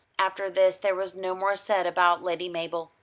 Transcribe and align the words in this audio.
After 0.17 0.49
this 0.49 0.77
there 0.77 0.95
was 0.95 1.13
no 1.13 1.35
more 1.35 1.55
said 1.55 1.85
about 1.85 2.23
Lady 2.23 2.49
Mabel. 2.49 2.91